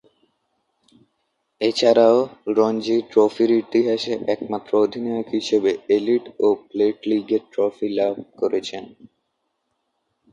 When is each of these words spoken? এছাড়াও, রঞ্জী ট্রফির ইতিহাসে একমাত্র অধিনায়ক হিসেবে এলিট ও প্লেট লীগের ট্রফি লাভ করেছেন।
এছাড়াও, 1.61 2.17
রঞ্জী 2.57 2.97
ট্রফির 3.11 3.51
ইতিহাসে 3.63 4.13
একমাত্র 4.27 4.71
অধিনায়ক 4.77 5.27
হিসেবে 5.29 5.71
এলিট 5.95 6.25
ও 6.39 6.47
প্লেট 6.67 6.97
লীগের 7.09 7.43
ট্রফি 7.53 7.87
লাভ 7.97 8.15
করেছেন। 8.39 8.83